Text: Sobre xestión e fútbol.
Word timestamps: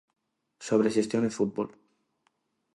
Sobre 0.67 0.93
xestión 0.95 1.23
e 1.29 1.35
fútbol. 1.37 1.67